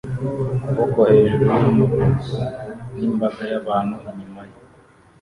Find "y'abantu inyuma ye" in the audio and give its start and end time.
3.51-4.57